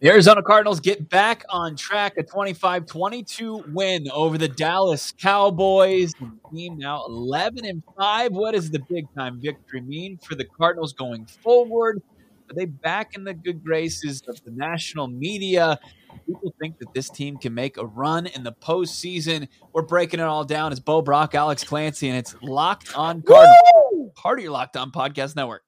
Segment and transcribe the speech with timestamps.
[0.00, 2.14] The Arizona Cardinals get back on track.
[2.16, 6.14] A 25 22 win over the Dallas Cowboys.
[6.14, 8.32] The team now 11 and 5.
[8.32, 12.00] What does the big time victory mean for the Cardinals going forward?
[12.50, 15.78] Are they back in the good graces of the national media?
[16.26, 19.48] People think that this team can make a run in the postseason.
[19.74, 20.72] We're breaking it all down.
[20.72, 23.58] It's Bo Brack, Alex Clancy, and it's Locked on Cardinals.
[23.92, 24.12] Woo!
[24.16, 25.62] Part of your Locked on Podcast Network.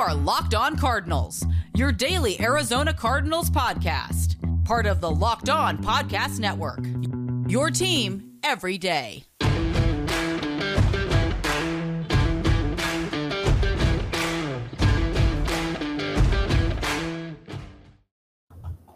[0.00, 1.44] Are Locked On Cardinals,
[1.76, 6.80] your daily Arizona Cardinals podcast, part of the Locked On Podcast Network.
[7.50, 9.24] Your team every day.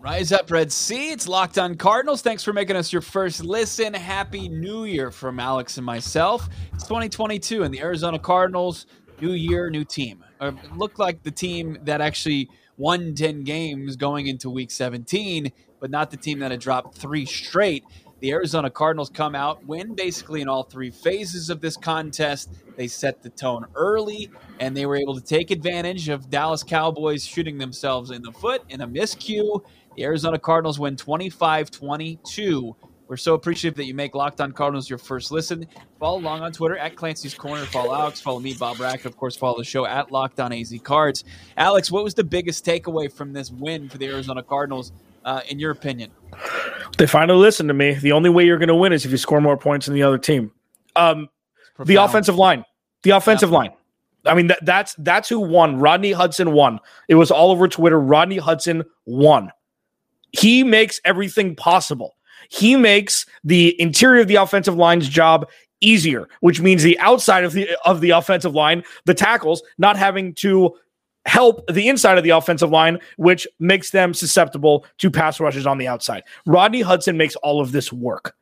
[0.01, 1.11] Rise up, Red Sea.
[1.11, 2.23] It's Locked on Cardinals.
[2.23, 3.93] Thanks for making us your first listen.
[3.93, 6.49] Happy New Year from Alex and myself.
[6.73, 8.87] It's 2022, and the Arizona Cardinals,
[9.21, 10.24] new year, new team.
[10.77, 16.10] Looked like the team that actually won 10 games going into week 17, but not
[16.10, 17.85] the team that had dropped three straight.
[18.21, 22.51] The Arizona Cardinals come out, win basically in all three phases of this contest.
[22.77, 27.24] They set the tone early, and they were able to take advantage of Dallas Cowboys
[27.24, 29.62] shooting themselves in the foot in a miscue
[29.96, 32.77] the Arizona Cardinals win 25 22.
[33.07, 35.66] We're so appreciative that you make Locked On Cardinals your first listen.
[36.01, 37.65] Follow along on Twitter at Clancy's Corner.
[37.66, 38.21] Follow Alex.
[38.21, 39.05] Follow me, Bo Brack.
[39.05, 41.24] Of course, follow the show at Locked On AZ Cards.
[41.59, 44.93] Alex, what was the biggest takeaway from this win for the Arizona Cardinals,
[45.24, 46.11] uh, in your opinion?
[46.96, 47.93] They finally listened to me.
[47.95, 50.02] The only way you're going to win is if you score more points than the
[50.02, 50.51] other team.
[50.96, 51.29] Um,
[51.85, 52.65] the offensive line.
[53.02, 53.57] The offensive yeah.
[53.57, 53.71] line.
[54.27, 55.79] I mean, that, that's that's who won.
[55.79, 56.80] Rodney Hudson won.
[57.09, 58.01] It was all over Twitter.
[58.01, 59.51] Rodney Hudson won.
[60.33, 62.15] He makes everything possible.
[62.48, 65.48] He makes the interior of the offensive line's job
[65.81, 70.34] easier, which means the outside of the of the offensive line, the tackles, not having
[70.34, 70.75] to
[71.26, 75.78] help the inside of the offensive line, which makes them susceptible to pass rushes on
[75.78, 76.22] the outside.
[76.47, 78.34] Rodney Hudson makes all of this work.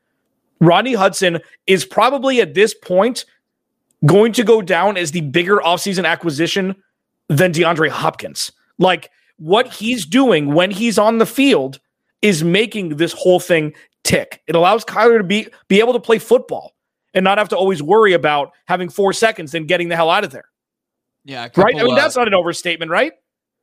[0.61, 3.25] Rodney Hudson is probably at this point
[4.07, 6.75] going to go down as the bigger offseason acquisition
[7.29, 8.51] than DeAndre Hopkins.
[8.79, 11.81] Like what he's doing when he's on the field
[12.21, 13.75] is making this whole thing
[14.05, 14.43] tick.
[14.47, 16.75] It allows Kyler to be be able to play football
[17.15, 20.25] and not have to always worry about having four seconds and getting the hell out
[20.25, 20.47] of there.
[21.25, 21.77] Yeah, couple, right.
[21.77, 23.13] I mean, uh, that's not an overstatement, right?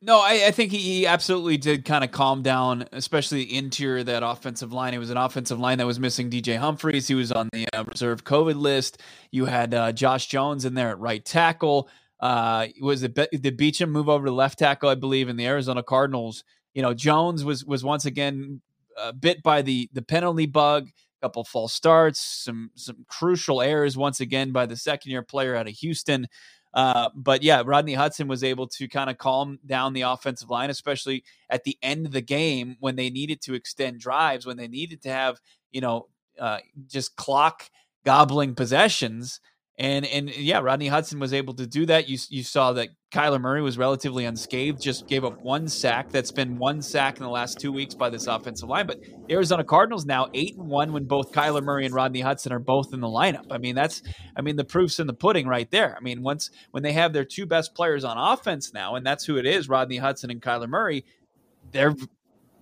[0.01, 3.99] No, I, I think he, he, absolutely did kind of calm down, especially the interior
[3.99, 4.93] of that offensive line.
[4.93, 7.09] It was an offensive line that was missing DJ Humphries.
[7.09, 9.01] He was on the uh, reserve COVID list.
[9.31, 11.89] You had uh, Josh Jones in there at right tackle.
[12.21, 14.87] Uh, was it did Beachum move over to left tackle?
[14.87, 16.45] I believe in the Arizona Cardinals.
[16.73, 18.61] You know, Jones was was once again
[18.99, 20.87] uh, bit by the the penalty bug.
[20.87, 25.55] A couple false starts, some some crucial errors once again by the second year player
[25.55, 26.27] out of Houston.
[26.73, 30.69] Uh, but yeah, Rodney Hudson was able to kind of calm down the offensive line,
[30.69, 34.67] especially at the end of the game when they needed to extend drives, when they
[34.67, 35.39] needed to have
[35.71, 36.07] you know
[36.39, 37.69] uh, just clock
[38.05, 39.39] gobbling possessions.
[39.79, 42.09] And and yeah, Rodney Hudson was able to do that.
[42.09, 46.09] You you saw that Kyler Murray was relatively unscathed, just gave up one sack.
[46.09, 48.87] That's been one sack in the last two weeks by this offensive line.
[48.87, 48.99] But
[49.31, 52.93] Arizona Cardinals now eight and one when both Kyler Murray and Rodney Hudson are both
[52.93, 53.45] in the lineup.
[53.51, 54.03] I mean, that's
[54.35, 55.95] I mean the proof's in the pudding right there.
[55.95, 59.23] I mean, once when they have their two best players on offense now, and that's
[59.23, 61.05] who it is, Rodney Hudson and Kyler Murray,
[61.71, 61.95] they're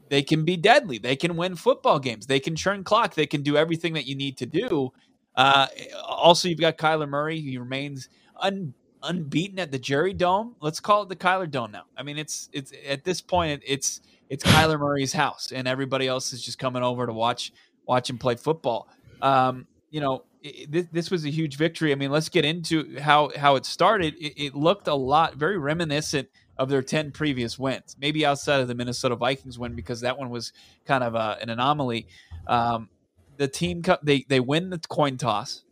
[0.09, 0.97] they can be deadly.
[0.97, 2.28] They can win football games.
[2.28, 3.16] They can churn clock.
[3.16, 4.91] They can do everything that you need to do.
[5.37, 5.67] Uh,
[6.03, 7.39] also, you've got Kyler Murray.
[7.39, 8.09] He remains
[8.41, 10.55] un, unbeaten at the Jerry Dome.
[10.59, 11.83] Let's call it the Kyler Dome now.
[11.95, 16.33] I mean, it's it's at this point it's it's Kyler Murray's house, and everybody else
[16.33, 17.53] is just coming over to watch
[17.85, 18.89] watch him play football.
[19.21, 21.91] Um, you know, it, this, this was a huge victory.
[21.91, 24.15] I mean, let's get into how how it started.
[24.15, 28.67] It, it looked a lot very reminiscent of their 10 previous wins, maybe outside of
[28.67, 30.53] the Minnesota Vikings win because that one was
[30.85, 32.07] kind of uh, an anomaly.
[32.47, 32.89] Um,
[33.37, 35.63] the team they they win the coin toss,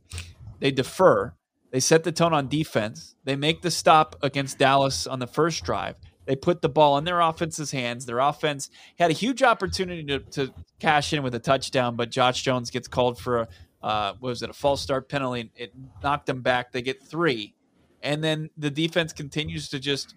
[0.59, 1.33] they defer,
[1.71, 5.63] they set the tone on defense, they make the stop against Dallas on the first
[5.63, 5.95] drive.
[6.25, 8.07] They put the ball in their offense's hands.
[8.07, 12.41] Their offense had a huge opportunity to, to cash in with a touchdown, but Josh
[12.41, 13.47] Jones gets called for a
[13.83, 15.51] uh, was it a false start penalty?
[15.55, 15.71] It
[16.01, 16.71] knocked them back.
[16.71, 17.53] They get three,
[18.01, 20.15] and then the defense continues to just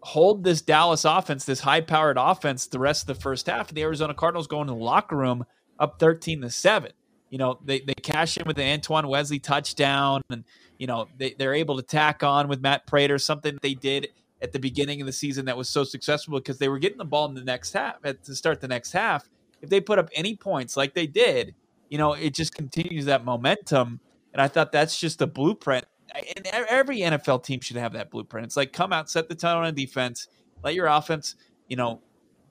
[0.00, 3.68] hold this Dallas offense, this high powered offense, the rest of the first half.
[3.68, 5.44] The Arizona Cardinals go into the locker room
[5.82, 6.92] up 13 to 7.
[7.30, 10.44] You know, they, they cash in with the Antoine Wesley touchdown, and,
[10.78, 14.08] you know, they, they're able to tack on with Matt Prater, something they did
[14.42, 17.04] at the beginning of the season that was so successful because they were getting the
[17.04, 19.28] ball in the next half to start the next half.
[19.62, 21.54] If they put up any points like they did,
[21.88, 24.00] you know, it just continues that momentum.
[24.32, 25.84] And I thought that's just a blueprint
[26.14, 28.46] and every NFL team should have that blueprint.
[28.46, 30.28] It's like come out, set the tone on defense,
[30.62, 31.36] let your offense,
[31.68, 32.00] you know,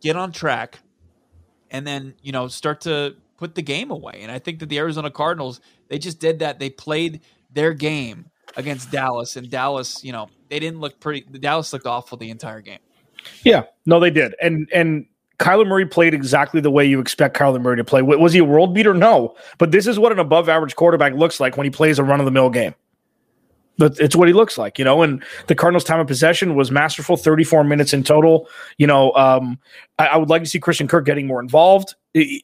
[0.01, 0.79] get on track,
[1.69, 4.19] and then you know start to put the game away.
[4.21, 6.59] And I think that the Arizona Cardinals they just did that.
[6.59, 7.21] They played
[7.51, 11.21] their game against Dallas, and Dallas, you know, they didn't look pretty.
[11.21, 12.77] Dallas looked awful the entire game.
[13.43, 15.07] Yeah, no, they did, and and
[15.39, 18.03] Kyler Murray played exactly the way you expect Kyler Murray to play.
[18.03, 18.93] Was he a world beater?
[18.93, 22.03] No, but this is what an above average quarterback looks like when he plays a
[22.03, 22.75] run of the mill game.
[23.81, 25.01] But it's what he looks like, you know.
[25.01, 28.47] And the Cardinals' time of possession was masterful, 34 minutes in total.
[28.77, 29.57] You know, um,
[29.97, 31.95] I, I, would like to see Christian Kirk getting more involved,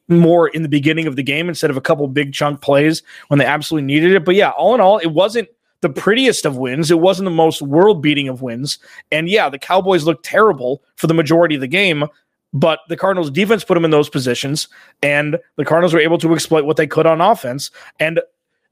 [0.08, 3.38] more in the beginning of the game instead of a couple big chunk plays when
[3.38, 4.24] they absolutely needed it.
[4.24, 5.48] But yeah, all in all, it wasn't
[5.80, 6.90] the prettiest of wins.
[6.90, 8.80] It wasn't the most world beating of wins.
[9.12, 12.04] And yeah, the Cowboys looked terrible for the majority of the game,
[12.52, 14.66] but the Cardinals defense put them in those positions,
[15.04, 17.70] and the Cardinals were able to exploit what they could on offense,
[18.00, 18.20] and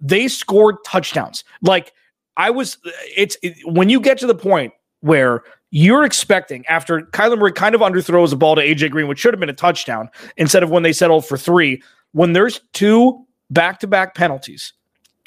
[0.01, 1.45] they scored touchdowns.
[1.63, 1.93] Like
[2.37, 2.79] I was,
[3.17, 7.75] it's it, when you get to the point where you're expecting after Kyler Murray kind
[7.75, 10.71] of underthrows the ball to AJ Green, which should have been a touchdown instead of
[10.71, 11.83] when they settled for three.
[12.12, 14.73] When there's two back to back penalties,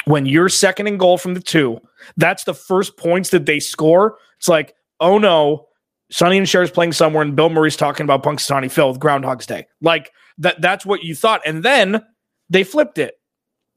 [0.06, 1.80] when you're second and goal from the two,
[2.18, 4.18] that's the first points that they score.
[4.38, 5.68] It's like, oh no,
[6.10, 9.68] Sonny and Cher's playing somewhere, and Bill Murray's talking about Punxsutawney Phil with Groundhog's Day.
[9.82, 10.62] Like that.
[10.62, 12.04] That's what you thought, and then
[12.50, 13.19] they flipped it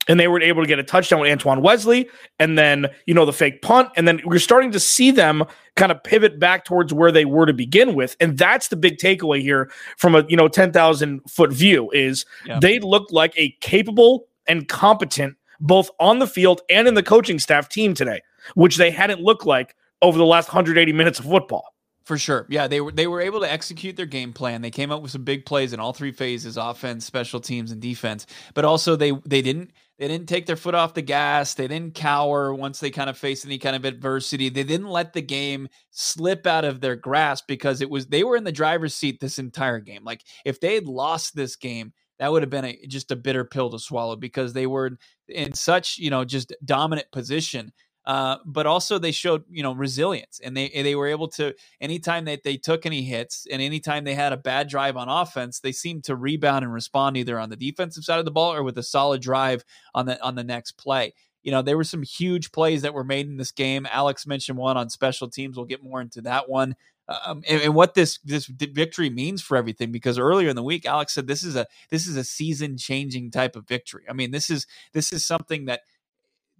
[0.08, 2.08] and they were able to get a touchdown with Antoine Wesley,
[2.38, 5.44] and then you know the fake punt, and then we're starting to see them
[5.76, 8.98] kind of pivot back towards where they were to begin with, and that's the big
[8.98, 12.58] takeaway here from a you know ten thousand foot view is yeah.
[12.58, 17.38] they looked like a capable and competent both on the field and in the coaching
[17.38, 18.20] staff team today,
[18.54, 21.72] which they hadn't looked like over the last 180 minutes of football.
[22.04, 22.46] For sure.
[22.50, 24.60] Yeah, they were they were able to execute their game plan.
[24.60, 27.80] They came up with some big plays in all three phases, offense, special teams and
[27.80, 28.26] defense.
[28.54, 29.70] But also they they didn't
[30.02, 31.54] they didn't take their foot off the gas.
[31.54, 34.48] They didn't cower once they kind of faced any kind of adversity.
[34.48, 38.34] They didn't let the game slip out of their grasp because it was they were
[38.34, 40.02] in the driver's seat this entire game.
[40.02, 43.44] Like if they had lost this game, that would have been a, just a bitter
[43.44, 47.70] pill to swallow because they were in such, you know, just dominant position
[48.04, 52.24] uh, but also they showed you know resilience and they they were able to anytime
[52.24, 55.72] that they took any hits and anytime they had a bad drive on offense they
[55.72, 58.76] seemed to rebound and respond either on the defensive side of the ball or with
[58.76, 59.64] a solid drive
[59.94, 61.12] on the on the next play.
[61.42, 63.86] You know there were some huge plays that were made in this game.
[63.90, 65.56] Alex mentioned one on special teams.
[65.56, 66.74] We'll get more into that one.
[67.08, 70.86] Um, and, and, what this this victory means for everything because earlier in the week
[70.86, 74.04] alex said this is a this is a season changing type of victory.
[74.08, 75.80] I mean this is this is something that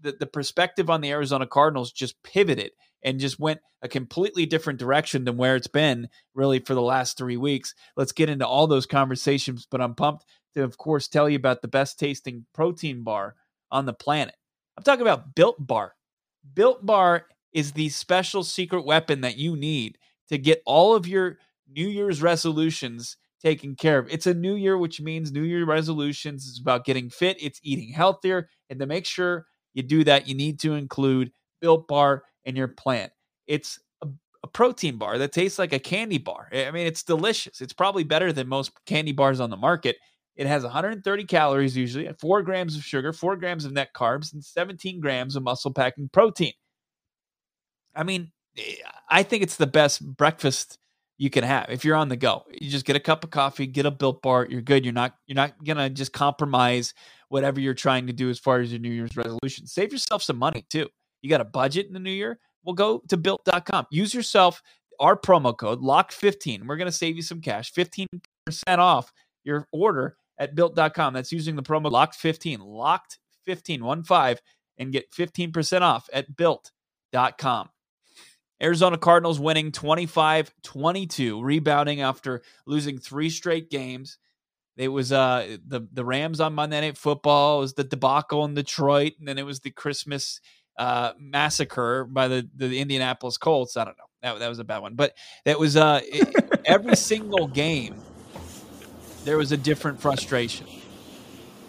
[0.03, 2.73] the, the perspective on the Arizona Cardinals just pivoted
[3.03, 7.17] and just went a completely different direction than where it's been really for the last
[7.17, 7.75] three weeks.
[7.97, 11.63] Let's get into all those conversations, but I'm pumped to, of course, tell you about
[11.63, 13.35] the best tasting protein bar
[13.71, 14.35] on the planet.
[14.77, 15.95] I'm talking about Built Bar.
[16.55, 21.39] Built Bar is the special secret weapon that you need to get all of your
[21.69, 24.09] New Year's resolutions taken care of.
[24.09, 27.93] It's a new year, which means New Year resolutions is about getting fit, it's eating
[27.93, 32.57] healthier, and to make sure you do that, you need to include Built Bar in
[32.57, 33.11] your plan.
[33.47, 34.09] It's a,
[34.43, 36.49] a, protein bar that tastes like a candy bar.
[36.53, 37.61] I mean, it's delicious.
[37.61, 39.97] It's probably better than most candy bars on the market.
[40.37, 44.43] It has 130 calories usually, four grams of sugar, four grams of net carbs, and
[44.43, 46.55] 17 grams of muscle packing protein.
[47.94, 48.77] I mean, eh,
[49.08, 50.79] I think it's the best breakfast
[51.19, 52.44] you can have if you're on the go.
[52.51, 54.85] You just get a cup of coffee, get a built bar, you're good.
[54.85, 56.94] You're not you're not gonna just compromise
[57.32, 59.67] whatever you're trying to do as far as your New Year's resolution.
[59.67, 60.86] Save yourself some money too.
[61.22, 62.39] You got a budget in the new year?
[62.62, 63.86] Well, go to built.com.
[63.91, 64.60] Use yourself
[65.01, 66.67] our promo code LOCK15.
[66.67, 68.06] We're going to save you some cash, 15%
[68.79, 69.10] off
[69.44, 71.15] your order at built.com.
[71.15, 74.43] That's using the promo LOCKed15, locked 15, one five,
[74.77, 77.70] and get 15% off at built.com.
[78.62, 84.19] Arizona Cardinals winning 25 22, rebounding after losing three straight games.
[84.82, 87.58] It was uh the the Rams on Monday Night Football.
[87.58, 90.41] It was the debacle in Detroit, and then it was the Christmas
[90.77, 93.77] uh, massacre by the the Indianapolis Colts.
[93.77, 94.05] I don't know.
[94.22, 97.94] That that was a bad one, but that was uh it, every single game.
[99.24, 100.67] There was a different frustration.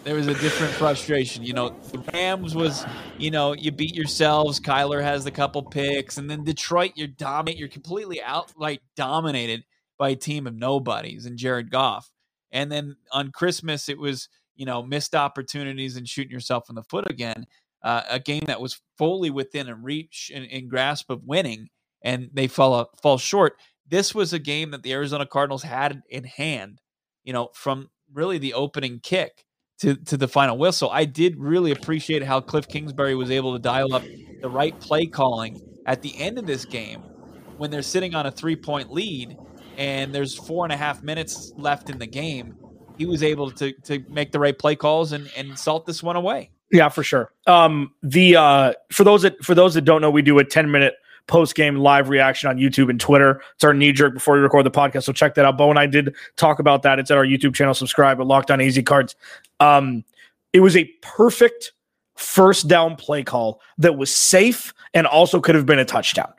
[0.02, 1.44] There was a different frustration.
[1.44, 2.84] You know, the Rams was,
[3.16, 4.58] you know, you beat yourselves.
[4.58, 7.58] Kyler has the couple picks, and then Detroit, you're dominate.
[7.58, 9.64] You're completely outright dominated
[9.96, 12.10] by a team of nobodies and Jared Goff.
[12.54, 16.84] And then on Christmas, it was, you know, missed opportunities and shooting yourself in the
[16.84, 17.46] foot again.
[17.82, 21.68] Uh, a game that was fully within a reach and, and grasp of winning,
[22.00, 23.54] and they fall fall short.
[23.86, 26.80] This was a game that the Arizona Cardinals had in hand,
[27.24, 29.44] you know, from really the opening kick
[29.80, 30.88] to to the final whistle.
[30.90, 34.04] I did really appreciate how Cliff Kingsbury was able to dial up
[34.40, 37.02] the right play calling at the end of this game
[37.56, 39.36] when they're sitting on a three point lead
[39.78, 42.56] and there's four and a half minutes left in the game,
[42.98, 46.16] he was able to to make the right play calls and and salt this one
[46.16, 46.50] away.
[46.70, 47.32] Yeah, for sure.
[47.46, 50.70] Um, the uh, for those that for those that don't know, we do a ten
[50.70, 50.94] minute
[51.26, 53.42] post game live reaction on YouTube and Twitter.
[53.54, 55.56] It's our knee jerk before we record the podcast, so check that out.
[55.56, 56.98] Bo and I did talk about that.
[56.98, 57.74] It's at our YouTube channel.
[57.74, 59.14] Subscribe at Locked On AZ Cards.
[59.60, 60.04] Um,
[60.52, 61.72] it was a perfect
[62.16, 66.32] first down play call that was safe and also could have been a touchdown.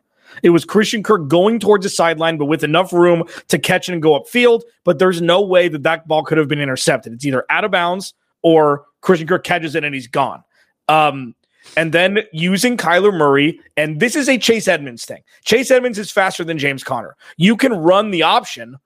[0.44, 4.02] It was Christian Kirk going towards the sideline, but with enough room to catch and
[4.02, 4.62] go upfield.
[4.84, 7.14] But there's no way that that ball could have been intercepted.
[7.14, 10.44] It's either out of bounds or Christian Kirk catches it and he's gone.
[10.88, 11.36] Um,
[11.78, 15.24] and then using Kyler Murray, and this is a Chase Edmonds thing.
[15.44, 17.16] Chase Edmonds is faster than James Conner.
[17.38, 18.78] You can run the option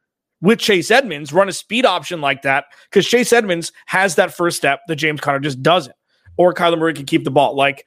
[0.42, 4.58] with Chase Edmonds, run a speed option like that, because Chase Edmonds has that first
[4.58, 5.96] step that James Conner just doesn't.
[6.38, 7.56] Or Kyler Murray can keep the ball.
[7.56, 7.86] Like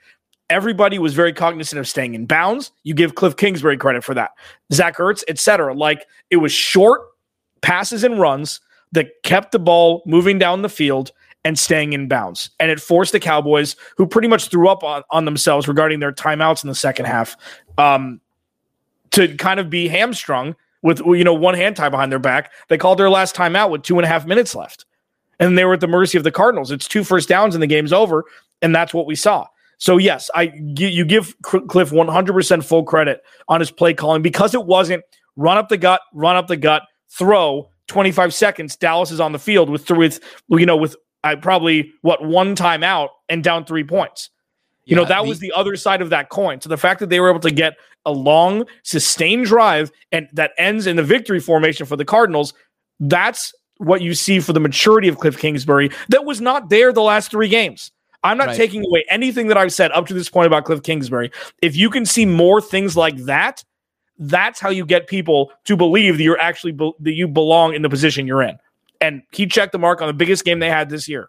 [0.52, 2.71] everybody was very cognizant of staying in bounds.
[2.82, 4.32] You give Cliff Kingsbury credit for that.
[4.73, 5.75] Zach Ertz, etc.
[5.75, 7.00] Like it was short
[7.62, 8.61] passes and runs
[8.92, 11.11] that kept the ball moving down the field
[11.44, 12.50] and staying in bounds.
[12.61, 16.12] And it forced the Cowboys, who pretty much threw up on, on themselves regarding their
[16.12, 17.37] timeouts in the second half,
[17.78, 18.21] um,
[19.12, 22.52] to kind of be hamstrung with you know one hand tied behind their back.
[22.68, 24.85] They called their last timeout with two and a half minutes left.
[25.40, 26.71] And they were at the mercy of the Cardinals.
[26.71, 28.25] It's two first downs and the game's over.
[28.61, 29.47] And that's what we saw.
[29.83, 34.65] So yes, I you give Cliff 100% full credit on his play calling because it
[34.65, 35.03] wasn't
[35.35, 38.77] run up the gut, run up the gut, throw 25 seconds.
[38.77, 40.21] Dallas is on the field with with
[40.51, 44.31] you know with I probably what one time out and down three points.
[44.85, 46.61] You yeah, know, that the, was the other side of that coin.
[46.61, 47.73] So the fact that they were able to get
[48.07, 52.55] a long, sustained drive and that ends in the victory formation for the Cardinals,
[53.01, 57.03] that's what you see for the maturity of Cliff Kingsbury that was not there the
[57.03, 57.91] last three games.
[58.25, 58.57] I'm not right.
[58.57, 61.31] taking away anything that I've said up to this point about Cliff Kingsbury.
[61.61, 63.64] If you can see more things like that,
[64.19, 67.83] that's how you get people to believe that you're actually be- that you belong in
[67.83, 68.59] the position you're in
[69.02, 71.29] and he checked the mark on the biggest game they had this year.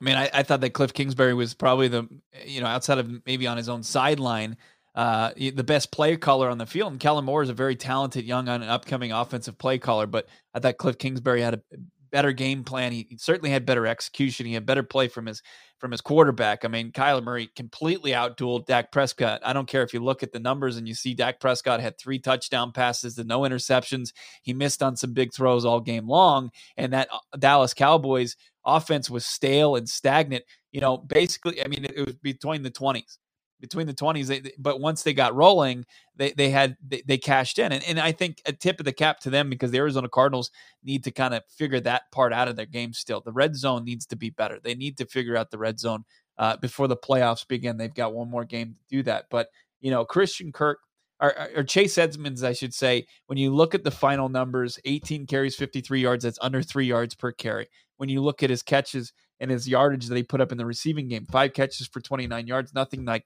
[0.00, 2.08] I mean, I, I, thought that Cliff Kingsbury was probably the,
[2.46, 4.56] you know, outside of maybe on his own sideline,
[4.94, 6.92] uh, the best play caller on the field.
[6.92, 10.06] And Kellen Moore is a very talented young and upcoming offensive play caller.
[10.06, 11.62] But I thought Cliff Kingsbury had a
[12.10, 12.92] better game plan.
[12.92, 14.46] He, certainly had better execution.
[14.46, 15.42] He had better play from his
[15.78, 16.64] from his quarterback.
[16.64, 19.40] I mean, Kyler Murray completely outdueled Dak Prescott.
[19.44, 21.98] I don't care if you look at the numbers and you see Dak Prescott had
[21.98, 24.12] three touchdown passes and no interceptions.
[24.42, 29.08] He missed on some big throws all game long, and that uh, Dallas Cowboys offense
[29.08, 30.44] was stale and stagnant.
[30.72, 33.18] You know, basically, I mean, it was between the twenties
[33.60, 35.84] between the 20s they, but once they got rolling
[36.16, 37.72] they they had they, they, cashed in.
[37.72, 40.50] And, and i think a tip of the cap to them because the arizona cardinals
[40.82, 43.20] need to kind of figure that part out of their game still.
[43.20, 44.58] The red zone needs to be better.
[44.62, 46.04] They need to figure out the red zone
[46.38, 47.76] uh, before the playoffs begin.
[47.76, 49.26] They've got one more game to do that.
[49.30, 49.48] But
[49.80, 50.78] you know christian kirk
[51.20, 55.26] or, or chase edmonds i should say when you look at the final numbers 18
[55.26, 57.68] carries 53 yards that's under three yards per carry.
[57.96, 60.66] When you look at his catches and his yardage that he put up in the
[60.66, 63.24] receiving game five catches for 29 yards nothing like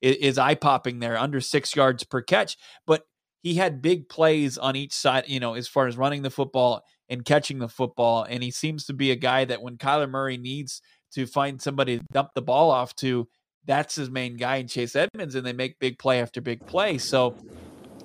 [0.00, 2.56] is, eye popping there, under six yards per catch.
[2.86, 3.02] But
[3.42, 6.82] he had big plays on each side, you know, as far as running the football
[7.08, 8.24] and catching the football.
[8.24, 11.98] And he seems to be a guy that when Kyler Murray needs to find somebody
[11.98, 13.28] to dump the ball off to,
[13.64, 16.98] that's his main guy in Chase Edmonds, and they make big play after big play.
[16.98, 17.36] So,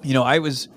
[0.02, 0.68] you know, I was,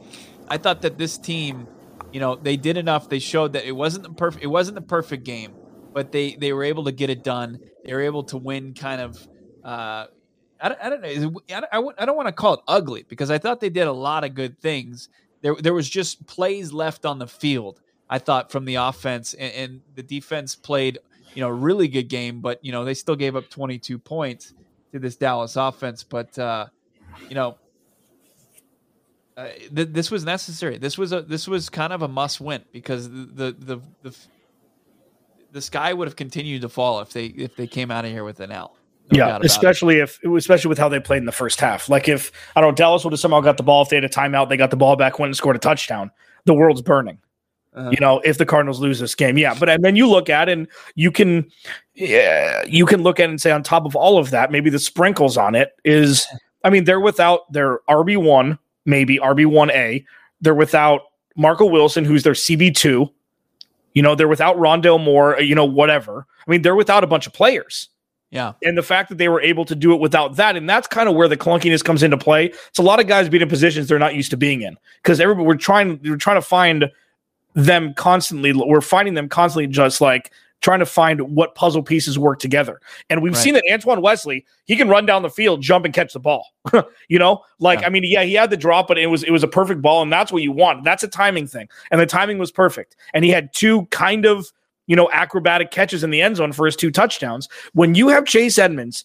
[0.49, 1.66] I thought that this team,
[2.12, 3.09] you know, they did enough.
[3.09, 5.54] They showed that it wasn't the perfect, it wasn't the perfect game,
[5.92, 7.59] but they they were able to get it done.
[7.85, 9.28] They were able to win, kind of,
[9.64, 10.06] uh,
[10.64, 11.92] I don't, I don't know.
[11.99, 14.35] I don't want to call it ugly because I thought they did a lot of
[14.35, 15.11] good things.
[15.42, 17.83] There, there was just plays left on the field.
[18.09, 21.00] I thought from the offense and, and the defense played,
[21.35, 24.54] you know, a really good game, but you know they still gave up 22 points
[24.92, 26.02] to this Dallas offense.
[26.02, 26.68] But uh,
[27.28, 27.59] you know,
[29.37, 30.78] uh, th- this was necessary.
[30.78, 34.16] This was a this was kind of a must win because the the the the,
[35.52, 38.25] the sky would have continued to fall if they if they came out of here
[38.25, 38.78] with an L.
[39.12, 40.04] No yeah, especially it.
[40.04, 41.88] if especially with how they played in the first half.
[41.88, 44.04] Like if I don't know, Dallas would have somehow got the ball if they had
[44.04, 46.11] a timeout, they got the ball back, went and scored a touchdown.
[46.46, 47.18] The world's burning.
[47.75, 47.90] Uh-huh.
[47.90, 49.54] You know, if the Cardinals lose this game, yeah.
[49.58, 51.50] But and then you look at and you can,
[51.94, 54.70] yeah, you can look at it and say on top of all of that, maybe
[54.70, 56.26] the sprinkles on it is,
[56.62, 60.04] I mean, they're without their RB one, maybe RB one A.
[60.40, 61.02] They're without
[61.37, 63.11] Marco Wilson, who's their CB two.
[63.92, 65.40] You know, they're without Rondale Moore.
[65.40, 66.26] You know, whatever.
[66.46, 67.88] I mean, they're without a bunch of players.
[68.35, 68.55] Yeah.
[68.64, 71.09] And the fact that they were able to do it without that, and that's kind
[71.09, 72.47] of where the clunkiness comes into play.
[72.47, 75.21] It's a lot of guys being in positions they're not used to being in because
[75.21, 76.91] everybody we're trying we're trying to find
[77.55, 78.53] them constantly.
[78.53, 82.81] We're finding them constantly just like trying to find what puzzle pieces work together.
[83.09, 83.41] And we've right.
[83.41, 86.49] seen that Antoine Wesley, he can run down the field, jump and catch the ball.
[87.09, 87.87] you know, like yeah.
[87.87, 90.03] I mean, yeah, he had the drop, but it was it was a perfect ball,
[90.03, 90.83] and that's what you want.
[90.83, 92.97] That's a timing thing, and the timing was perfect.
[93.12, 94.53] And he had two kind of
[94.87, 97.49] you know acrobatic catches in the end zone for his two touchdowns.
[97.73, 99.05] When you have Chase Edmonds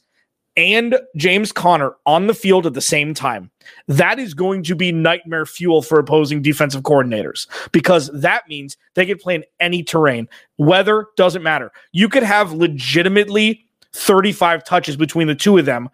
[0.58, 3.50] and James Conner on the field at the same time,
[3.88, 9.06] that is going to be nightmare fuel for opposing defensive coordinators because that means they
[9.06, 10.28] can play in any terrain.
[10.58, 11.72] Weather doesn't matter.
[11.92, 15.90] You could have legitimately 35 touches between the two of them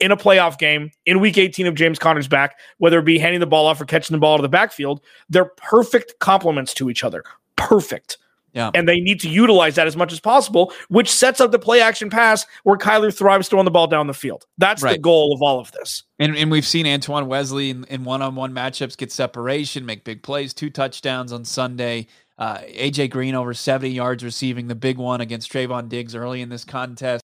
[0.00, 3.40] in a playoff game in week 18 of James Conner's back, whether it be handing
[3.40, 5.00] the ball off or catching the ball to the backfield.
[5.28, 7.22] They're perfect complements to each other.
[7.56, 8.16] Perfect.
[8.52, 8.70] Yeah.
[8.74, 11.80] And they need to utilize that as much as possible, which sets up the play
[11.80, 14.44] action pass where Kyler thrives throwing the ball down the field.
[14.58, 14.92] That's right.
[14.92, 16.02] the goal of all of this.
[16.18, 20.22] And, and we've seen Antoine Wesley in one on one matchups get separation, make big
[20.22, 22.08] plays, two touchdowns on Sunday.
[22.38, 26.48] Uh, AJ Green over 70 yards receiving the big one against Trevon Diggs early in
[26.48, 27.22] this contest.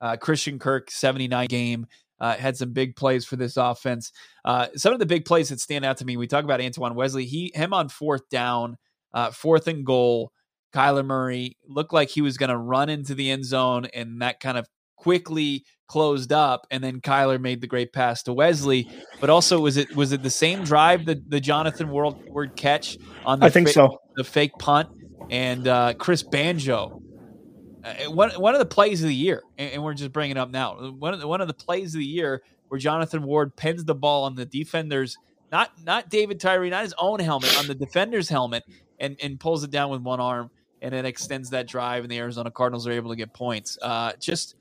[0.00, 1.86] Uh, Christian Kirk, 79 game.
[2.20, 4.12] Uh, had some big plays for this offense.
[4.44, 6.94] Uh, some of the big plays that stand out to me, we talk about Antoine
[6.94, 7.24] Wesley.
[7.24, 8.76] He him on fourth down
[9.14, 10.32] uh, fourth and goal,
[10.74, 14.40] Kyler Murray looked like he was going to run into the end zone, and that
[14.40, 14.66] kind of
[14.96, 16.66] quickly closed up.
[16.70, 18.88] And then Kyler made the great pass to Wesley.
[19.20, 23.40] But also, was it was it the same drive that the Jonathan Ward catch on
[23.40, 24.88] the I think so the fake punt
[25.30, 27.02] and uh, Chris Banjo.
[27.84, 30.50] Uh, one one of the plays of the year, and, and we're just bringing up
[30.50, 30.90] now.
[30.90, 33.94] One of the, one of the plays of the year where Jonathan Ward pins the
[33.94, 35.18] ball on the defender's
[35.50, 38.64] not not David Tyree, not his own helmet, on the defender's helmet,
[39.02, 42.18] and and pulls it down with one arm, and it extends that drive, and the
[42.18, 43.76] Arizona Cardinals are able to get points.
[43.82, 44.54] Uh, just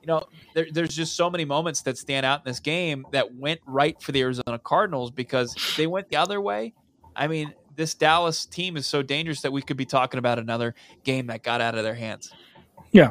[0.00, 0.24] you know,
[0.54, 4.00] there, there's just so many moments that stand out in this game that went right
[4.00, 6.72] for the Arizona Cardinals because they went the other way.
[7.16, 10.74] I mean, this Dallas team is so dangerous that we could be talking about another
[11.04, 12.32] game that got out of their hands.
[12.92, 13.10] Yeah,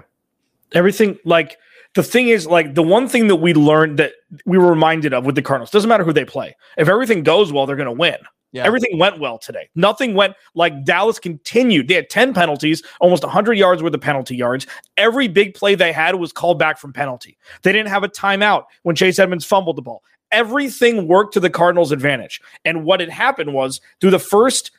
[0.71, 1.57] everything like
[1.93, 4.13] the thing is like the one thing that we learned that
[4.45, 6.55] we were reminded of with the Cardinals doesn't matter who they play.
[6.77, 8.17] If everything goes well, they're going to win.
[8.57, 8.65] Yeah.
[8.65, 9.69] Everything went well today.
[9.75, 11.87] Nothing went like Dallas continued.
[11.87, 14.67] They had 10 penalties, almost 100 yards worth of penalty yards.
[14.97, 17.37] Every big play they had was called back from penalty.
[17.61, 20.03] They didn't have a timeout when Chase Edmonds fumbled the ball.
[20.31, 22.41] Everything worked to the Cardinals' advantage.
[22.65, 24.71] And what had happened was through the first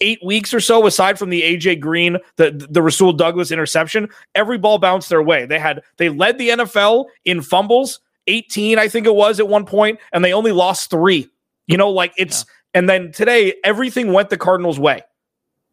[0.00, 4.58] eight weeks or so, aside from the AJ Green, the the Rasul Douglas interception, every
[4.58, 5.46] ball bounced their way.
[5.46, 9.64] They had they led the NFL in fumbles, 18, I think it was at one
[9.64, 11.30] point, and they only lost three.
[11.66, 12.44] You know, like it's.
[12.76, 15.02] And then today everything went the Cardinals' way.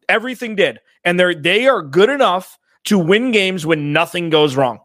[0.08, 0.80] Everything did.
[1.04, 4.80] And they're they are good enough to win games when nothing goes wrong.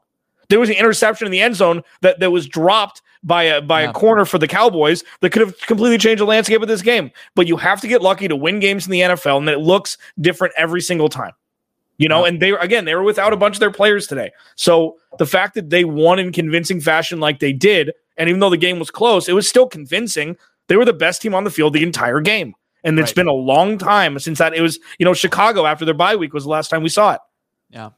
[0.49, 3.84] There was an interception in the end zone that, that was dropped by a by
[3.84, 3.91] yeah.
[3.91, 7.10] a corner for the Cowboys that could have completely changed the landscape of this game.
[7.36, 9.97] But you have to get lucky to win games in the NFL, and it looks
[10.19, 11.32] different every single time.
[11.97, 12.29] You know, yeah.
[12.29, 14.32] and they were again they were without a bunch of their players today.
[14.55, 18.49] So the fact that they won in convincing fashion like they did, and even though
[18.49, 20.36] the game was close, it was still convincing.
[20.69, 22.53] They were the best team on the field the entire game.
[22.84, 23.03] And right.
[23.03, 26.15] it's been a long time since that it was, you know, Chicago after their bye
[26.15, 27.21] week was the last time we saw it.
[27.69, 27.89] Yeah.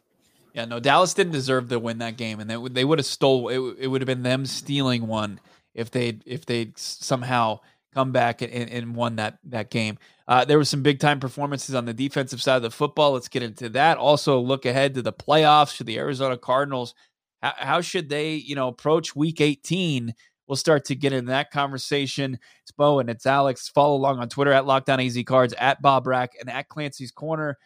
[0.54, 3.06] Yeah, no, Dallas didn't deserve to win that game, and they would they would have
[3.06, 3.78] stole it.
[3.80, 5.40] It would have been them stealing one
[5.74, 7.60] if they if they somehow
[7.94, 9.98] come back and, and won that that game.
[10.28, 13.12] Uh, there were some big time performances on the defensive side of the football.
[13.14, 13.98] Let's get into that.
[13.98, 16.96] Also, look ahead to the playoffs for the Arizona Cardinals.
[17.42, 20.14] How, how should they, you know, approach Week 18?
[20.52, 22.38] We'll start to get into that conversation.
[22.62, 23.70] It's Bo and it's Alex.
[23.70, 27.10] Follow along on Twitter at Locked On AZ Cards, at Bo Brack, and at Clancy's
[27.10, 27.58] Corner.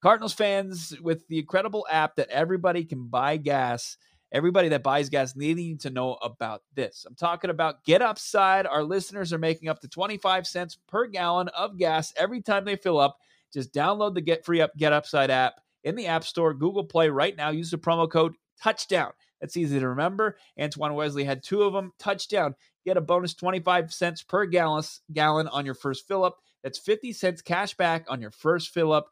[0.00, 3.96] Cardinals fans with the incredible app that everybody can buy gas.
[4.30, 7.04] Everybody that buys gas needing to know about this.
[7.04, 8.64] I'm talking about Get Upside.
[8.64, 12.76] Our listeners are making up to 25 cents per gallon of gas every time they
[12.76, 13.18] fill up.
[13.52, 17.08] Just download the Get Free Up Get Upside app in the App Store, Google Play
[17.08, 17.50] right now.
[17.50, 19.10] Use the promo code Touchdown.
[19.40, 20.36] That's easy to remember.
[20.58, 21.92] Antoine Wesley had two of them.
[21.98, 22.54] Touchdown.
[22.84, 26.38] Get a bonus 25 cents per gallon, gallon on your first fill up.
[26.62, 29.08] That's 50 cents cash back on your first fill up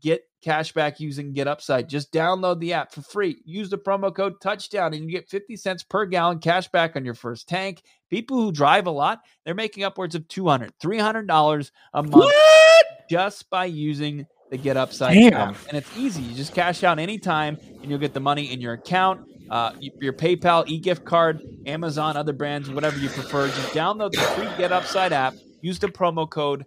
[0.00, 1.88] get cash back using Get Upside.
[1.88, 3.40] Just download the app for free.
[3.44, 7.04] Use the promo code touchdown and you get 50 cents per gallon cash back on
[7.04, 7.82] your first tank.
[8.08, 12.86] People who drive a lot, they're making upwards of $200, $300 a month what?
[13.08, 15.34] just by using the Get Upside Damn.
[15.34, 15.56] app.
[15.68, 16.22] And it's easy.
[16.22, 19.20] You just cash out anytime and you'll get the money in your account.
[19.50, 23.48] Uh, your PayPal, e-gift card, Amazon, other brands, whatever you prefer.
[23.48, 25.34] Just download the free Get Upside app.
[25.60, 26.64] Use the promo code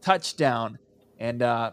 [0.00, 0.78] touchdown,
[1.18, 1.70] and uh,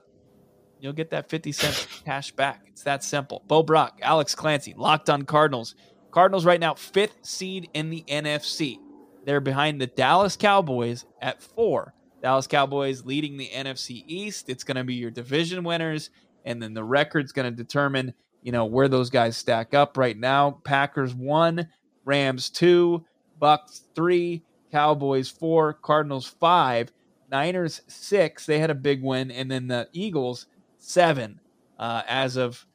[0.80, 2.62] you'll get that 50 cent cash back.
[2.68, 3.44] It's that simple.
[3.48, 5.74] Bo Brack, Alex Clancy, locked on Cardinals.
[6.12, 8.78] Cardinals right now, fifth seed in the NFC.
[9.26, 11.94] They're behind the Dallas Cowboys at four.
[12.22, 14.48] Dallas Cowboys leading the NFC East.
[14.48, 16.12] It's going to be your division winners
[16.46, 20.18] and then the record's going to determine you know where those guys stack up right
[20.18, 20.60] now.
[20.64, 21.68] Packers one,
[22.06, 23.06] Rams two,
[23.40, 26.92] Bucks three, Cowboys four, Cardinals five,
[27.30, 28.46] Niners six.
[28.46, 31.40] They had a big win, and then the Eagles seven
[31.80, 32.66] uh, as of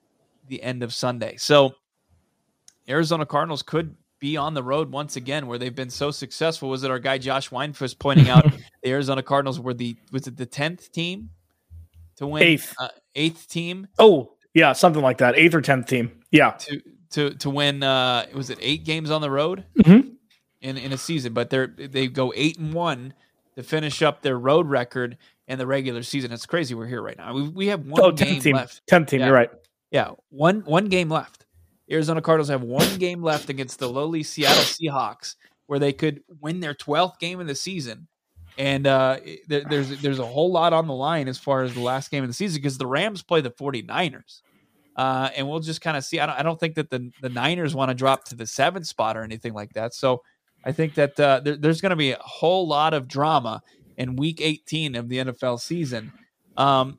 [0.48, 1.36] the end of Sunday.
[1.36, 1.72] So
[2.88, 6.68] Arizona Cardinals could be on the road once again where they've been so successful.
[6.68, 8.44] Was it our guy Josh Weinfuss pointing out
[8.82, 11.30] the Arizona Cardinals were the was it the tenth team
[12.16, 13.88] to win eighth uh, eighth team?
[13.98, 15.36] Oh yeah, something like that.
[15.36, 16.10] Eighth or tenth team.
[16.30, 16.52] Yeah.
[16.52, 20.08] To to to win uh was it eight games on the road mm-hmm.
[20.62, 23.12] in in a season, but they're they go eight and one
[23.54, 26.32] to finish up their road record in the regular season.
[26.32, 27.34] It's crazy we're here right now.
[27.34, 28.56] We we have one oh, game team.
[28.56, 28.80] left.
[28.86, 29.26] Tenth team, yeah.
[29.26, 29.50] you're right.
[29.90, 31.44] Yeah, one one game left.
[31.90, 36.60] Arizona Cardinals have one game left against the lowly Seattle Seahawks, where they could win
[36.60, 38.08] their twelfth game of the season.
[38.58, 42.10] And uh, there's there's a whole lot on the line as far as the last
[42.10, 44.40] game of the season because the Rams play the 49ers.
[44.96, 46.18] Uh, and we'll just kind of see.
[46.20, 48.86] I don't, I don't think that the, the Niners want to drop to the seventh
[48.86, 49.92] spot or anything like that.
[49.92, 50.22] So
[50.64, 53.62] I think that uh, there, there's going to be a whole lot of drama
[53.98, 56.12] in week 18 of the NFL season.
[56.56, 56.98] Um,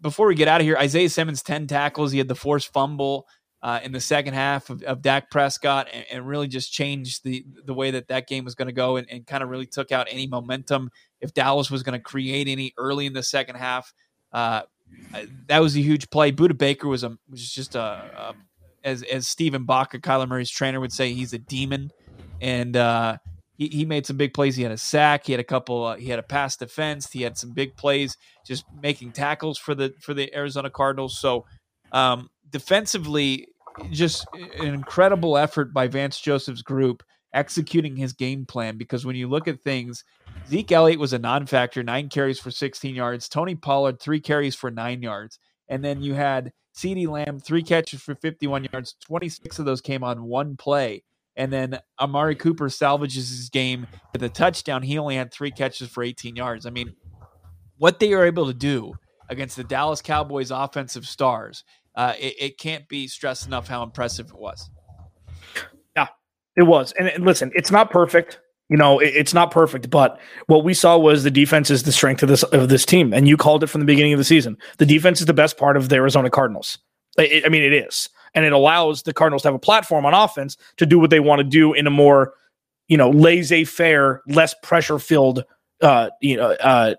[0.00, 2.12] before we get out of here, Isaiah Simmons, 10 tackles.
[2.12, 3.26] He had the forced fumble
[3.64, 7.46] uh, in the second half of, of Dak Prescott and, and, really just changed the,
[7.64, 9.90] the way that that game was going to go and, and kind of really took
[9.90, 10.90] out any momentum
[11.22, 13.94] if Dallas was going to create any early in the second half.
[14.32, 14.62] Uh,
[15.46, 16.30] that was a huge play.
[16.30, 18.34] Budda Baker was a was just a, a
[18.84, 21.90] as as Stephen Baca, Kyler Murray's trainer, would say, he's a demon,
[22.42, 23.16] and uh,
[23.56, 24.56] he, he made some big plays.
[24.56, 25.24] He had a sack.
[25.24, 25.86] He had a couple.
[25.86, 27.10] Uh, he had a pass defense.
[27.10, 31.18] He had some big plays, just making tackles for the for the Arizona Cardinals.
[31.18, 31.46] So
[31.92, 33.48] um, defensively,
[33.90, 38.78] just an incredible effort by Vance Joseph's group executing his game plan.
[38.78, 40.04] Because when you look at things,
[40.48, 43.28] Zeke Elliott was a non-factor, nine carries for 16 yards.
[43.28, 48.00] Tony Pollard three carries for nine yards, and then you had CeeDee Lamb three catches
[48.00, 48.94] for 51 yards.
[49.04, 51.02] 26 of those came on one play.
[51.36, 54.82] And then Amari Cooper salvages his game with a touchdown.
[54.82, 56.64] He only had three catches for 18 yards.
[56.64, 56.94] I mean,
[57.76, 58.94] what they are able to do
[59.28, 64.28] against the Dallas Cowboys offensive stars, uh, it, it, can't be stressed enough how impressive
[64.28, 64.70] it was.
[65.96, 66.08] Yeah,
[66.56, 66.92] it was.
[66.92, 68.40] And, and listen, it's not perfect.
[68.68, 71.92] You know, it, it's not perfect, but what we saw was the defense is the
[71.92, 74.24] strength of this of this team, and you called it from the beginning of the
[74.24, 74.56] season.
[74.78, 76.78] The defense is the best part of the Arizona Cardinals.
[77.18, 80.56] I mean, it is and it allows the Cardinals to have a platform on offense
[80.76, 82.34] to do what they want to do in a more,
[82.88, 85.44] you know, laissez-faire, less pressure-filled,
[85.80, 86.94] uh, you know, uh,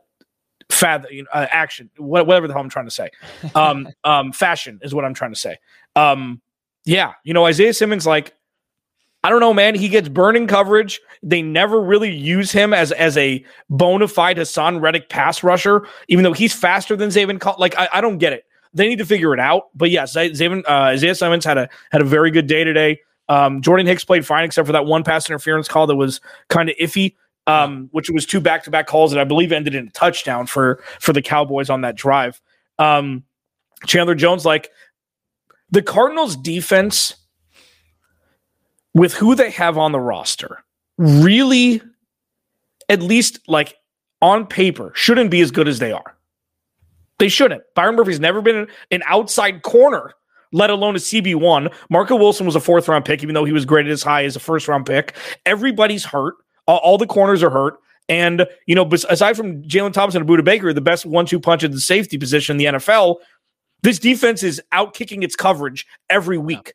[0.70, 3.10] know, uh, action, whatever the hell I'm trying to say,
[3.54, 5.58] um, um, fashion is what I'm trying to say.
[5.96, 6.42] Um,
[6.86, 8.34] yeah, you know, Isaiah Simmons, like,
[9.24, 9.74] I don't know, man.
[9.74, 11.02] He gets burning coverage.
[11.24, 16.24] They never really use him as as a bona fide Haason Reddick pass rusher, even
[16.24, 17.58] though he's faster than Zaven.
[17.58, 19.70] Like, I, I don't get it they need to figure it out.
[19.74, 23.00] But yes, Zaven, uh, Isaiah Simmons had a had a very good day today.
[23.28, 26.70] Um, Jordan Hicks played fine except for that one pass interference call that was kind
[26.70, 27.16] of iffy,
[27.48, 30.48] um, which was two back to back calls that I believe ended in a touchdown
[30.48, 32.42] for for the Cowboys on that drive.
[32.80, 33.24] Um,
[33.86, 34.72] Chandler Jones, like
[35.70, 37.16] the Cardinals' defense
[38.94, 40.64] with who they have on the roster,
[40.98, 41.82] really,
[42.90, 43.76] at least like
[44.22, 46.16] on paper, shouldn't be as good as they are.
[47.20, 47.64] They shouldn't.
[47.76, 50.14] Byron Murphy's never been an outside corner,
[50.52, 51.74] let alone a CB1.
[51.90, 54.36] Marco Wilson was a fourth round pick, even though he was graded as high as
[54.36, 55.16] a first round pick.
[55.46, 56.36] Everybody's hurt.
[56.68, 57.80] All, all the corners are hurt.
[58.08, 61.64] And, you know, aside from Jalen Thompson and Budda Baker, the best one two punch
[61.64, 63.18] at the safety position in the NFL,
[63.82, 66.74] this defense is out kicking its coverage every week.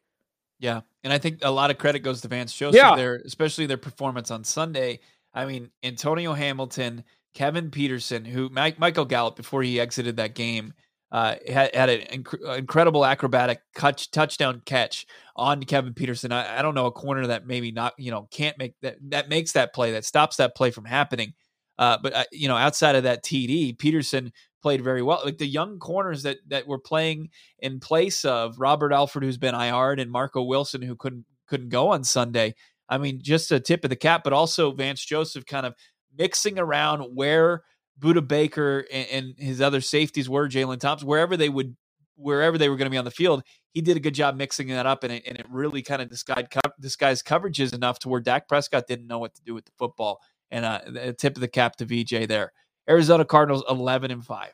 [0.59, 0.75] Yeah.
[0.75, 0.81] yeah.
[1.05, 2.97] And I think a lot of credit goes to Vance Joseph yeah.
[2.97, 5.01] there, especially their performance on Sunday.
[5.33, 10.75] I mean, Antonio Hamilton Kevin Peterson, who Mike, Michael Gallup, before he exited that game,
[11.13, 16.31] uh, had, had an inc- incredible acrobatic touchdown catch on Kevin Peterson.
[16.31, 19.29] I, I, don't know a corner that maybe not, you know, can't make that that
[19.29, 21.35] makes that play that stops that play from happening.
[21.79, 25.23] Uh, but uh, you know, outside of that TD, Peterson played very well.
[25.25, 29.55] Like the young corners that that were playing in place of Robert Alford, who's been
[29.55, 32.55] IR'd, and Marco Wilson, who couldn't couldn't go on Sunday.
[32.89, 35.75] I mean, just a tip of the cap, but also Vance Joseph kind of
[36.17, 37.63] mixing around where
[38.01, 41.77] Budda Baker and, and his other safeties were, Jalen Thompson, wherever they would,
[42.17, 44.69] wherever they were going to be on the field, he did a good job mixing
[44.69, 46.49] that up, and it, and it really kind of disguised,
[46.81, 50.21] disguised coverages enough to where Dak Prescott didn't know what to do with the football.
[50.51, 52.53] And uh, a tip of the cap to VJ there.
[52.89, 54.53] Arizona Cardinals eleven and five.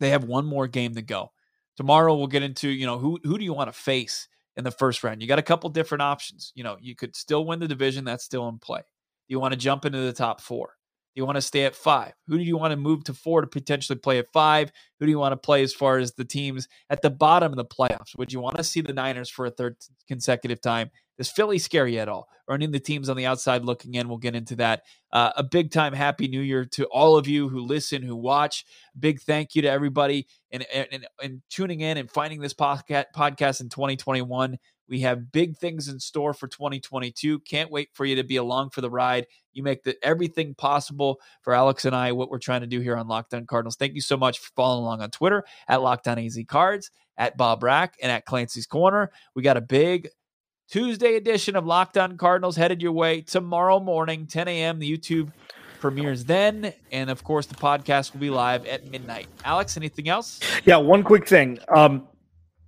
[0.00, 1.30] They have one more game to go.
[1.76, 4.72] Tomorrow we'll get into you know who who do you want to face in the
[4.72, 5.22] first round.
[5.22, 6.50] You got a couple different options.
[6.56, 8.04] You know you could still win the division.
[8.04, 8.82] That's still in play
[9.28, 10.75] you want to jump into the top four?
[11.16, 12.12] Do you want to stay at five?
[12.26, 14.70] Who do you want to move to four to potentially play at five?
[15.00, 17.56] Who do you want to play as far as the teams at the bottom of
[17.56, 18.14] the playoffs?
[18.18, 19.76] Would you want to see the Niners for a third
[20.06, 20.90] consecutive time?
[21.16, 22.28] Is Philly scary at all?
[22.46, 24.08] Or the teams on the outside looking in?
[24.08, 24.82] We'll get into that.
[25.10, 28.66] Uh, a big time happy new year to all of you who listen, who watch.
[28.98, 33.62] Big thank you to everybody and, and, and tuning in and finding this podcast, podcast
[33.62, 34.58] in 2021.
[34.88, 37.40] We have big things in store for 2022.
[37.40, 39.26] Can't wait for you to be along for the ride.
[39.52, 42.96] You make the, everything possible for Alex and I, what we're trying to do here
[42.96, 43.76] on Locked On Cardinals.
[43.76, 47.36] Thank you so much for following along on Twitter at Locked On AZ Cards, at
[47.36, 49.10] Bo Brack, and at Clancy's Corner.
[49.34, 50.08] We got a big
[50.68, 54.78] Tuesday edition of Locked On Cardinals headed your way tomorrow morning, 10 a.m.
[54.78, 55.32] The YouTube
[55.80, 56.72] premieres then.
[56.90, 59.28] And of course, the podcast will be live at midnight.
[59.44, 60.40] Alex, anything else?
[60.64, 61.58] Yeah, one quick thing.
[61.74, 62.08] Um,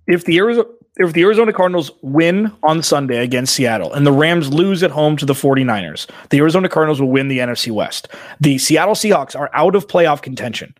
[0.07, 4.53] if the Arizona if the Arizona Cardinals win on Sunday against Seattle and the Rams
[4.53, 8.07] lose at home to the 49ers, the Arizona Cardinals will win the NFC West.
[8.39, 10.75] The Seattle Seahawks are out of playoff contention.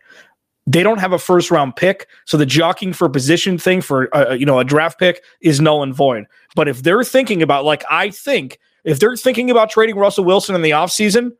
[0.66, 4.34] They don't have a first round pick, so the jockeying for position thing for uh,
[4.34, 6.26] you know a draft pick is null and void.
[6.54, 10.54] But if they're thinking about like I think if they're thinking about trading Russell Wilson
[10.54, 11.32] in the offseason,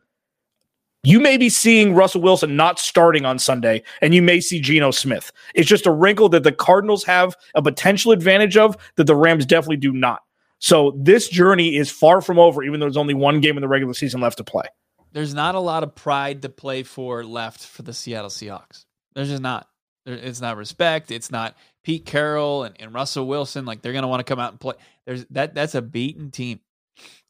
[1.03, 4.91] you may be seeing Russell Wilson not starting on Sunday, and you may see Geno
[4.91, 5.33] Smith.
[5.55, 9.47] It's just a wrinkle that the Cardinals have a potential advantage of that the Rams
[9.47, 10.23] definitely do not.
[10.59, 13.69] So this journey is far from over, even though there's only one game in the
[13.69, 14.65] regular season left to play.
[15.13, 18.85] There's not a lot of pride to play for left for the Seattle Seahawks.
[19.15, 19.69] There's just not.
[20.07, 21.11] It's not respect.
[21.11, 23.65] It's not Pete Carroll and, and Russell Wilson.
[23.65, 24.75] Like they're going to want to come out and play.
[25.07, 25.55] There's that.
[25.55, 26.61] That's a beaten team.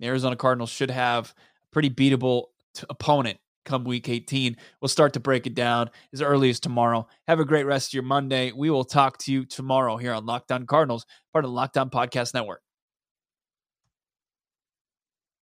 [0.00, 4.56] The Arizona Cardinals should have a pretty beatable t- opponent come week 18.
[4.80, 7.06] We'll start to break it down as early as tomorrow.
[7.28, 8.52] Have a great rest of your Monday.
[8.52, 11.76] We will talk to you tomorrow here on Locked On Cardinals, part of the Locked
[11.76, 12.62] On Podcast Network.